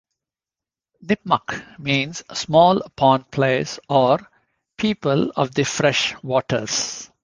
[1.05, 4.17] "Nipmuc" means "small pond place" or
[4.75, 7.11] "people of the fresh waters".